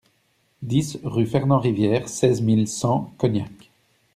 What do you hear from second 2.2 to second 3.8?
mille cent Cognac